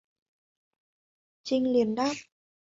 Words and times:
Chinh 1.43 1.65
liền 1.73 1.95
đáp 1.95 2.13